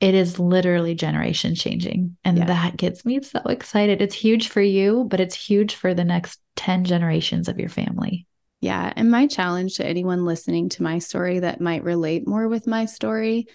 [0.00, 2.16] it is literally generation changing.
[2.24, 2.44] And yeah.
[2.46, 4.00] that gets me so excited.
[4.00, 8.27] It's huge for you, but it's huge for the next 10 generations of your family.
[8.60, 8.92] Yeah.
[8.96, 12.86] And my challenge to anyone listening to my story that might relate more with my
[12.86, 13.46] story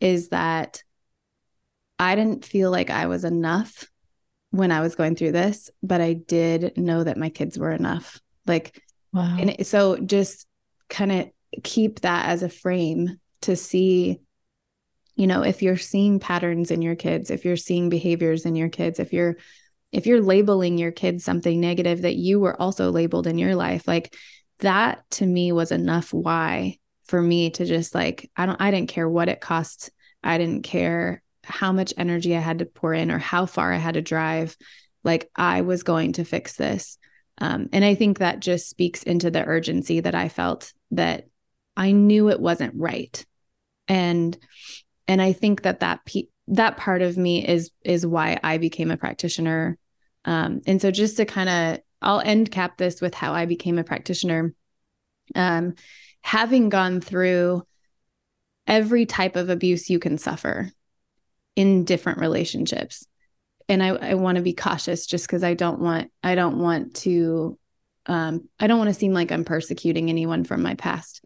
[0.00, 0.82] is that
[1.98, 3.88] I didn't feel like I was enough
[4.50, 8.20] when I was going through this, but I did know that my kids were enough.
[8.46, 8.80] Like,
[9.12, 9.36] wow.
[9.38, 10.46] And so just
[10.88, 11.30] kind of
[11.62, 14.20] keep that as a frame to see,
[15.16, 18.68] you know, if you're seeing patterns in your kids, if you're seeing behaviors in your
[18.68, 19.36] kids, if you're,
[19.90, 23.86] if you're labeling your kids something negative that you were also labeled in your life,
[23.88, 24.14] like
[24.62, 28.88] that to me was enough why for me to just like, I don't, I didn't
[28.88, 29.90] care what it cost.
[30.24, 33.78] I didn't care how much energy I had to pour in or how far I
[33.78, 34.56] had to drive.
[35.04, 36.96] Like I was going to fix this.
[37.38, 41.26] Um, and I think that just speaks into the urgency that I felt that
[41.76, 43.24] I knew it wasn't right.
[43.88, 44.36] And
[45.08, 48.90] and I think that that pe- that part of me is is why I became
[48.90, 49.76] a practitioner.
[50.24, 53.78] Um, and so just to kind of I'll end cap this with how I became
[53.78, 54.54] a practitioner.
[55.34, 55.74] Um,
[56.22, 57.62] having gone through
[58.66, 60.70] every type of abuse you can suffer
[61.56, 63.06] in different relationships
[63.68, 66.94] and I, I want to be cautious just because I don't want I don't want
[66.96, 67.58] to
[68.06, 71.24] um, I don't want to seem like I'm persecuting anyone from my past.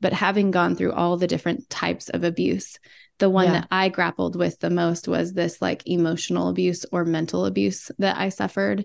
[0.00, 2.78] But having gone through all the different types of abuse,
[3.18, 3.52] the one yeah.
[3.52, 8.18] that I grappled with the most was this like emotional abuse or mental abuse that
[8.18, 8.84] I suffered.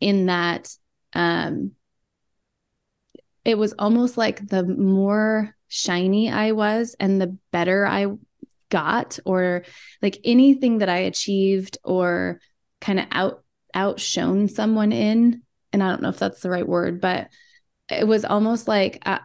[0.00, 0.74] In that,
[1.12, 1.72] um,
[3.44, 8.06] it was almost like the more shiny I was and the better I
[8.70, 9.64] got or
[10.02, 12.40] like anything that I achieved or
[12.80, 17.00] kind of out outshone someone in and I don't know if that's the right word
[17.00, 17.28] but
[17.90, 19.18] it was almost like uh,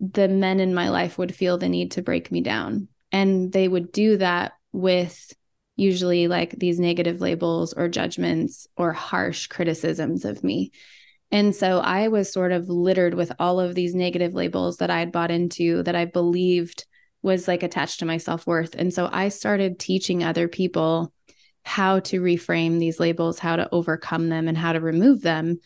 [0.00, 2.88] the men in my life would feel the need to break me down.
[3.10, 5.32] And they would do that with
[5.78, 10.70] usually like these negative labels or judgments or harsh criticisms of me
[11.30, 14.98] and so I was sort of littered with all of these negative labels that I
[14.98, 16.86] had bought into that I believed
[17.22, 18.74] was like attached to my self worth.
[18.74, 21.12] And so I started teaching other people
[21.64, 25.58] how to reframe these labels, how to overcome them, and how to remove them.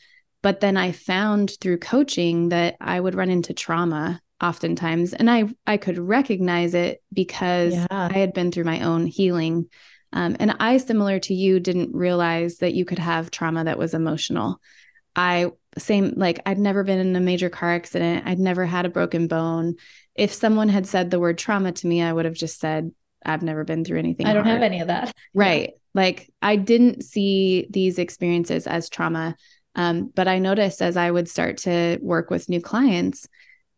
[0.43, 5.45] But then I found through coaching that I would run into trauma oftentimes and I
[5.69, 7.87] I could recognize it because yeah.
[7.91, 9.69] I had been through my own healing.
[10.13, 13.95] Um, and I, similar to you, didn't realize that you could have trauma that was
[13.95, 14.61] emotional.
[15.15, 18.27] I same like I'd never been in a major car accident.
[18.27, 19.77] I'd never had a broken bone
[20.15, 22.91] if someone had said the word trauma to me, I would have just said,
[23.25, 24.27] I've never been through anything.
[24.27, 24.55] I don't hard.
[24.55, 25.13] have any of that.
[25.35, 25.71] Right.
[25.71, 25.77] Yeah.
[25.95, 29.37] Like I didn't see these experiences as trauma.
[29.75, 33.27] Um, but I noticed as I would start to work with new clients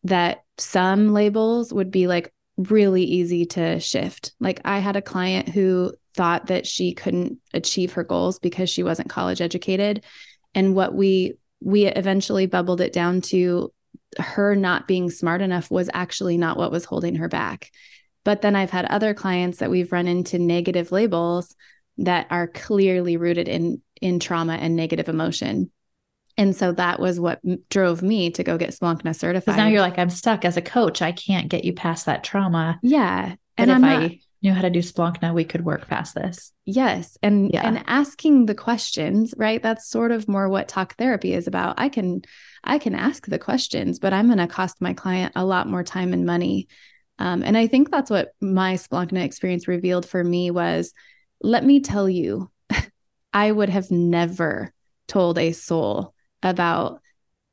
[0.05, 4.33] that some labels would be like really easy to shift.
[4.41, 8.83] Like I had a client who thought that she couldn't achieve her goals because she
[8.83, 10.05] wasn't college educated.
[10.55, 13.73] And what we we eventually bubbled it down to
[14.19, 17.71] her not being smart enough was actually not what was holding her back.
[18.23, 21.55] But then I've had other clients that we've run into negative labels
[21.99, 25.71] that are clearly rooted in in trauma and negative emotion.
[26.37, 29.45] And so that was what drove me to go get Splankna certified.
[29.45, 31.01] Because now you're like, I'm stuck as a coach.
[31.01, 32.79] I can't get you past that trauma.
[32.83, 33.37] Yeah.
[33.57, 36.15] and if I'm not, I knew how to do Splankna, now we could work past
[36.15, 36.53] this.
[36.67, 37.17] Yes.
[37.23, 37.67] And yeah.
[37.67, 39.63] and asking the questions, right?
[39.63, 41.75] That's sort of more what talk therapy is about.
[41.79, 42.23] I can
[42.63, 45.83] I can ask the questions, but I'm going to cost my client a lot more
[45.83, 46.69] time and money.
[47.19, 50.93] Um, and I think that's what my Splankna experience revealed for me was
[51.41, 52.51] let me tell you,
[53.33, 54.73] I would have never
[55.09, 57.01] told a soul about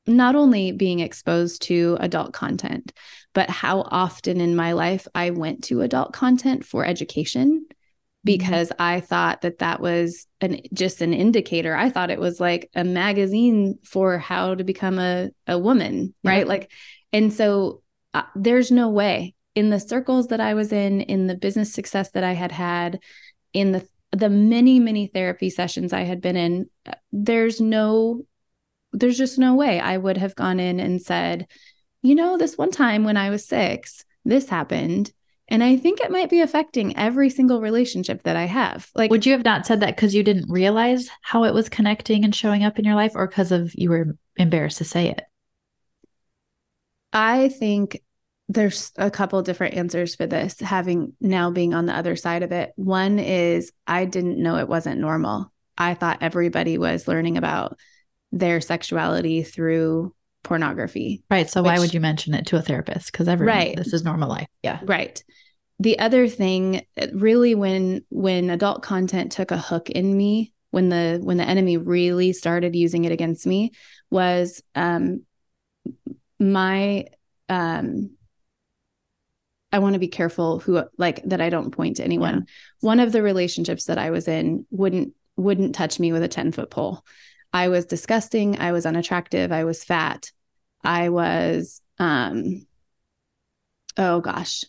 [0.08, 2.92] not only being exposed to adult content,
[3.34, 7.66] but how often in my life I went to adult content for education
[8.22, 8.38] Mm-hmm.
[8.38, 8.82] because mm-hmm.
[8.82, 11.76] I thought that that was an just an indicator.
[11.76, 16.32] I thought it was like a magazine for how to become a a woman, yeah.
[16.32, 16.48] right?
[16.48, 16.72] Like
[17.12, 17.82] and so
[18.14, 22.12] uh, there's no way in the circles that I was in in the business success
[22.12, 23.00] that I had had
[23.54, 28.22] in the the many many therapy sessions I had been in uh, there's no
[28.94, 31.48] there's just no way I would have gone in and said,
[32.02, 35.12] "You know, this one time when I was 6, this happened."
[35.48, 38.90] And I think it might be affecting every single relationship that I have.
[38.96, 42.24] Like, would you have not said that because you didn't realize how it was connecting
[42.24, 45.22] and showing up in your life, or because of you were embarrassed to say it?
[47.12, 48.02] I think
[48.48, 52.54] there's a couple different answers for this, having now being on the other side of
[52.54, 52.72] it.
[52.78, 55.52] One is I didn't know it wasn't normal.
[55.78, 57.78] I thought everybody was learning about
[58.32, 60.14] their sexuality through
[60.44, 61.24] pornography.
[61.30, 61.50] Right.
[61.50, 63.12] So which, why would you mention it to a therapist?
[63.12, 63.76] Because everyone, right.
[63.76, 64.48] this is normal life.
[64.64, 64.80] Yeah.
[64.84, 65.22] Right.
[65.80, 71.20] The other thing, really, when when adult content took a hook in me, when the
[71.24, 73.72] when the enemy really started using it against me,
[74.12, 75.24] was um,
[76.40, 77.06] my
[77.50, 78.12] um,
[79.72, 82.36] I want to be careful who like that I don't point to anyone.
[82.36, 82.44] Yeah.
[82.82, 86.52] One of the relationships that I was in wouldn't wouldn't touch me with a 10
[86.52, 87.04] foot pole.
[87.54, 88.60] I was disgusting.
[88.60, 89.52] I was unattractive.
[89.52, 90.32] I was fat.
[90.84, 92.66] I was, um,
[93.98, 94.64] oh gosh,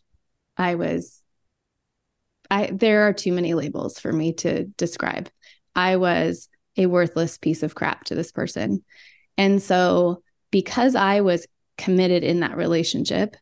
[0.56, 1.22] I was,
[2.50, 5.30] I, there are too many labels for me to describe.
[5.74, 8.84] I was a worthless piece of crap to this person.
[9.38, 11.46] And so, because I was
[11.78, 13.36] committed in that relationship,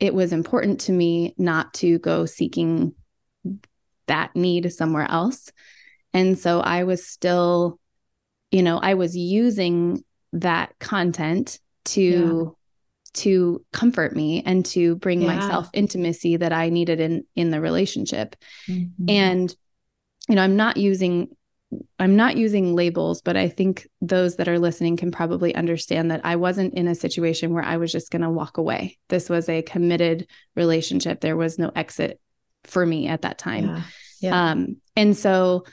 [0.00, 2.94] it was important to me not to go seeking
[4.06, 5.50] that need somewhere else.
[6.12, 7.78] And so I was still
[8.54, 12.50] you know, I was using that content to yeah.
[13.14, 15.34] to comfort me and to bring yeah.
[15.34, 18.36] myself intimacy that I needed in in the relationship.
[18.68, 19.10] Mm-hmm.
[19.10, 19.56] And
[20.28, 21.28] you know, I'm not using
[21.98, 26.20] I'm not using labels, but I think those that are listening can probably understand that
[26.22, 28.98] I wasn't in a situation where I was just going to walk away.
[29.08, 31.20] This was a committed relationship.
[31.20, 32.20] There was no exit
[32.62, 33.66] for me at that time.
[33.66, 33.82] Yeah.
[34.20, 34.50] yeah.
[34.50, 35.64] Um, and so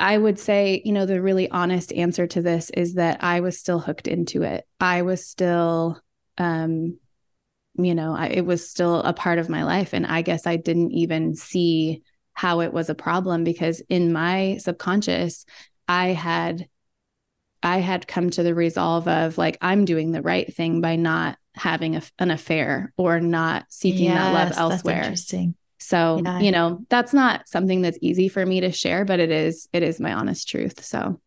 [0.00, 3.58] I would say, you know, the really honest answer to this is that I was
[3.58, 4.66] still hooked into it.
[4.80, 6.00] I was still,
[6.38, 6.98] um,
[7.74, 9.92] you know, I, it was still a part of my life.
[9.92, 14.56] And I guess I didn't even see how it was a problem because in my
[14.58, 15.44] subconscious,
[15.86, 16.66] I had,
[17.62, 21.36] I had come to the resolve of like, I'm doing the right thing by not
[21.54, 25.02] having a, an affair or not seeking yes, that love elsewhere.
[25.02, 25.54] interesting.
[25.80, 26.40] So, yeah.
[26.40, 29.82] you know, that's not something that's easy for me to share, but it is it
[29.82, 30.84] is my honest truth.
[30.84, 31.20] So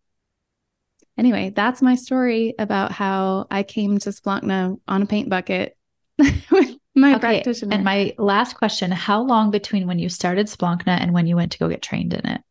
[1.17, 5.75] anyway, that's my story about how I came to Splankna on a paint bucket
[6.17, 7.19] with my okay.
[7.19, 7.75] practitioner.
[7.75, 11.51] And my last question, how long between when you started Splankna and when you went
[11.53, 12.41] to go get trained in it?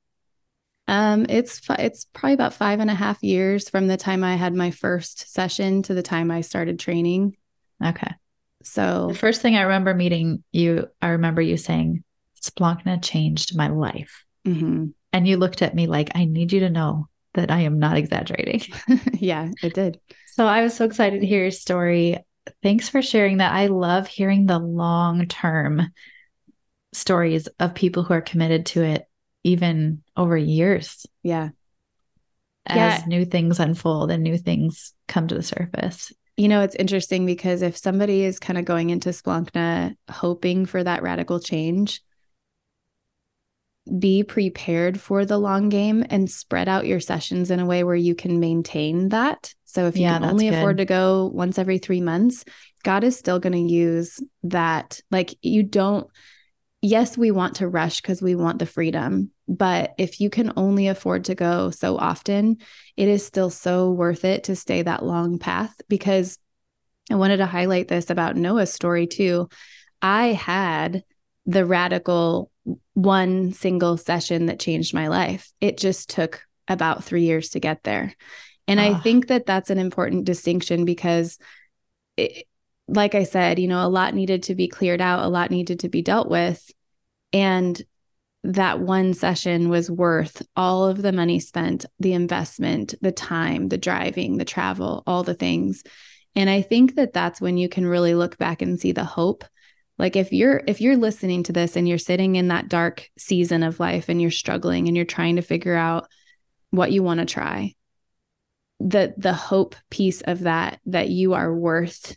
[0.88, 4.52] Um, it's it's probably about five and a half years from the time I had
[4.52, 7.36] my first session to the time I started training.
[7.82, 8.12] Okay.
[8.64, 12.04] So the first thing I remember meeting you, I remember you saying,
[12.40, 14.24] Splankna changed my life.
[14.46, 14.86] Mm-hmm.
[15.12, 17.96] And you looked at me like, I need you to know that I am not
[17.96, 18.62] exaggerating.
[19.14, 20.00] yeah, it did.
[20.28, 22.18] So I was so excited to hear your story.
[22.62, 23.52] Thanks for sharing that.
[23.52, 25.92] I love hearing the long term
[26.92, 29.06] stories of people who are committed to it,
[29.44, 31.06] even over years.
[31.22, 31.50] Yeah.
[32.66, 33.06] As yeah.
[33.06, 36.12] new things unfold and new things come to the surface.
[36.36, 40.82] You know, it's interesting because if somebody is kind of going into Splankna hoping for
[40.82, 42.00] that radical change,
[43.98, 47.96] be prepared for the long game and spread out your sessions in a way where
[47.96, 49.54] you can maintain that.
[49.64, 50.58] So if you yeah, can only good.
[50.58, 52.44] afford to go once every three months,
[52.84, 55.00] God is still going to use that.
[55.10, 56.06] Like you don't,
[56.82, 59.30] yes, we want to rush because we want the freedom.
[59.48, 62.58] But if you can only afford to go so often,
[62.96, 66.38] it is still so worth it to stay that long path because
[67.10, 69.48] I wanted to highlight this about Noah's story too.
[70.02, 71.04] I had
[71.46, 72.50] the radical
[72.94, 75.50] one single session that changed my life.
[75.60, 78.14] It just took about three years to get there.
[78.68, 79.00] And I ah.
[79.00, 81.38] think that that's an important distinction because,
[82.16, 82.46] it,
[82.88, 85.80] like I said, you know, a lot needed to be cleared out, a lot needed
[85.80, 86.70] to be dealt with.
[87.32, 87.80] And
[88.44, 93.78] that one session was worth all of the money spent, the investment, the time, the
[93.78, 95.84] driving, the travel, all the things.
[96.34, 99.44] And I think that that's when you can really look back and see the hope.
[99.98, 103.62] Like if you're if you're listening to this and you're sitting in that dark season
[103.62, 106.08] of life and you're struggling and you're trying to figure out
[106.70, 107.74] what you want to try,
[108.80, 112.16] the the hope piece of that that you are worth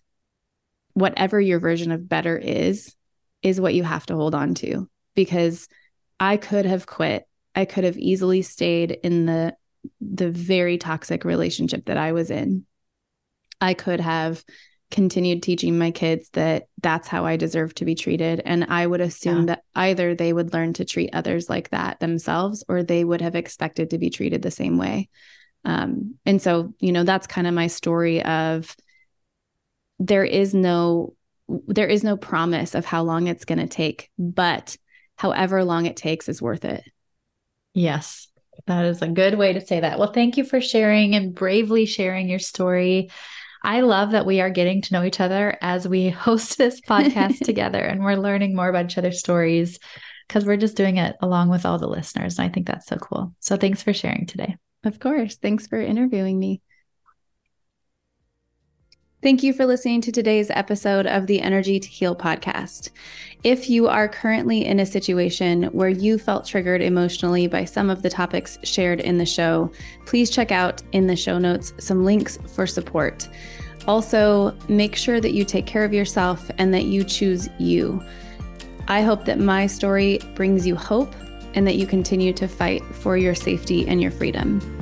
[0.96, 2.96] whatever your version of better is
[3.44, 5.68] is what you have to hold on to because
[6.20, 7.28] I could have quit.
[7.54, 9.56] I could have easily stayed in the
[10.02, 12.66] the very toxic relationship that I was in.
[13.62, 14.44] I could have
[14.92, 19.02] continued teaching my kids that that's how I deserve to be treated and I would
[19.02, 19.46] assume yeah.
[19.56, 23.36] that either they would learn to treat others like that themselves or they would have
[23.36, 25.10] expected to be treated the same way.
[25.66, 28.76] Um, and so, you know, that's kind of my story of
[30.00, 31.16] there is no
[31.68, 34.78] there is no promise of how long it's going to take, but
[35.16, 36.84] however long it takes is worth it.
[37.76, 38.28] Yes,
[38.68, 40.00] that is a good way to say that.
[40.00, 43.10] Well, thank you for sharing and bravely sharing your story.
[43.64, 47.40] I love that we are getting to know each other as we host this podcast
[47.44, 49.80] together and we're learning more about each other's stories
[50.28, 52.38] because we're just doing it along with all the listeners.
[52.38, 53.34] And I think that's so cool.
[53.40, 54.56] So thanks for sharing today.
[54.84, 55.36] Of course.
[55.36, 56.62] Thanks for interviewing me.
[59.26, 62.92] Thank you for listening to today's episode of the Energy to Heal podcast.
[63.44, 68.04] If you are currently in a situation where you felt triggered emotionally by some of
[68.04, 69.72] the topics shared in the show,
[70.06, 73.28] please check out in the show notes some links for support.
[73.88, 78.00] Also, make sure that you take care of yourself and that you choose you.
[78.88, 81.16] I hope that my story brings you hope
[81.56, 84.75] and that you continue to fight for your safety and your freedom.